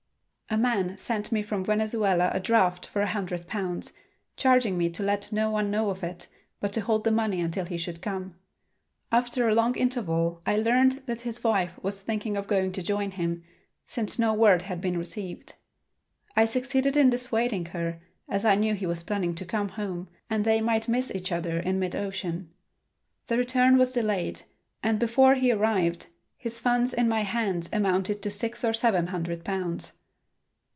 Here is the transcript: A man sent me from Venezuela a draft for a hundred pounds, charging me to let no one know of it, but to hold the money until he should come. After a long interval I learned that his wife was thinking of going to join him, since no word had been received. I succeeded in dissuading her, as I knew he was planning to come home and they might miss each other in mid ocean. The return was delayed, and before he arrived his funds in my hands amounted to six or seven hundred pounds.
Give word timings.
A 0.53 0.57
man 0.57 0.97
sent 0.97 1.31
me 1.31 1.41
from 1.43 1.63
Venezuela 1.63 2.29
a 2.33 2.39
draft 2.41 2.85
for 2.85 3.01
a 3.01 3.07
hundred 3.07 3.47
pounds, 3.47 3.93
charging 4.35 4.77
me 4.77 4.89
to 4.89 5.01
let 5.01 5.31
no 5.31 5.49
one 5.49 5.71
know 5.71 5.89
of 5.89 6.03
it, 6.03 6.27
but 6.59 6.73
to 6.73 6.81
hold 6.81 7.05
the 7.05 7.09
money 7.11 7.39
until 7.39 7.63
he 7.63 7.77
should 7.77 8.01
come. 8.01 8.35
After 9.13 9.47
a 9.47 9.55
long 9.55 9.77
interval 9.77 10.41
I 10.45 10.57
learned 10.57 11.03
that 11.05 11.21
his 11.21 11.41
wife 11.41 11.81
was 11.81 12.01
thinking 12.01 12.35
of 12.35 12.47
going 12.49 12.73
to 12.73 12.83
join 12.83 13.11
him, 13.11 13.45
since 13.85 14.19
no 14.19 14.33
word 14.33 14.63
had 14.63 14.81
been 14.81 14.97
received. 14.97 15.53
I 16.35 16.43
succeeded 16.43 16.97
in 16.97 17.09
dissuading 17.11 17.67
her, 17.67 18.01
as 18.27 18.43
I 18.43 18.55
knew 18.55 18.73
he 18.73 18.85
was 18.85 19.03
planning 19.03 19.33
to 19.35 19.45
come 19.45 19.69
home 19.69 20.09
and 20.29 20.43
they 20.43 20.59
might 20.59 20.89
miss 20.89 21.15
each 21.15 21.31
other 21.31 21.59
in 21.61 21.79
mid 21.79 21.95
ocean. 21.95 22.51
The 23.27 23.37
return 23.37 23.77
was 23.77 23.93
delayed, 23.93 24.41
and 24.83 24.99
before 24.99 25.35
he 25.35 25.53
arrived 25.53 26.07
his 26.35 26.59
funds 26.59 26.93
in 26.93 27.07
my 27.07 27.21
hands 27.21 27.69
amounted 27.71 28.21
to 28.23 28.29
six 28.29 28.65
or 28.65 28.73
seven 28.73 29.07
hundred 29.07 29.45
pounds. 29.45 29.93